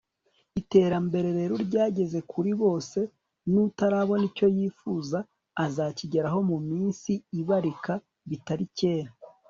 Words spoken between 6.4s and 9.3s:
mu minsi ibarika bitari cyera